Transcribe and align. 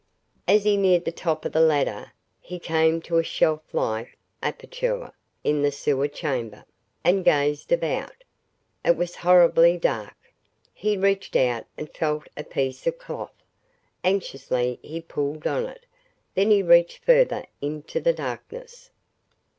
As 0.47 0.63
he 0.63 0.77
neared 0.77 1.05
the 1.05 1.11
top 1.11 1.45
of 1.45 1.51
the 1.51 1.61
ladder, 1.61 2.11
he 2.39 2.57
came 2.57 3.03
to 3.03 3.19
a 3.19 3.23
shelf 3.23 3.61
like 3.71 4.17
aperture 4.41 5.13
in 5.43 5.61
the 5.61 5.71
sewer 5.71 6.07
chamber, 6.07 6.65
and 7.03 7.23
gazed 7.23 7.71
about. 7.71 8.23
It 8.83 8.97
was 8.97 9.17
horribly 9.17 9.77
dark. 9.77 10.15
He 10.73 10.97
reached 10.97 11.35
out 11.35 11.67
and 11.77 11.87
felt 11.93 12.25
a 12.35 12.43
piece 12.43 12.87
of 12.87 12.97
cloth. 12.97 13.43
Anxiously 14.03 14.79
he 14.81 15.01
pulled 15.01 15.45
on 15.45 15.67
it. 15.67 15.85
Then 16.33 16.49
he 16.49 16.63
reached 16.63 17.05
further 17.05 17.45
into 17.61 17.99
the 17.99 18.11
darkness. 18.13 18.89